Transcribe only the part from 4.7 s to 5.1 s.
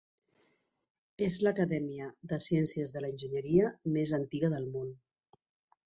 món.